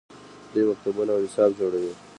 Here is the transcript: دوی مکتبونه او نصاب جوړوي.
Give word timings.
دوی 0.53 0.63
مکتبونه 0.69 1.11
او 1.13 1.21
نصاب 1.25 1.51
جوړوي. 1.59 1.93